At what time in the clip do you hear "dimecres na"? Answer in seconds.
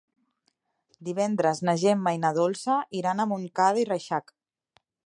1.09-1.75